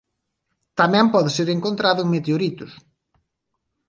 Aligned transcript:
Tamén 0.79 1.05
pode 1.13 1.29
ser 1.37 1.47
encontrado 1.51 1.99
en 2.03 2.11
meteoritos. 2.15 2.71